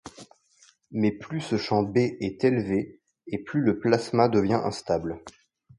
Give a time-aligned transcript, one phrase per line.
[0.89, 5.21] Mais plus ce champ B est élevé et plus le plasma devient instable.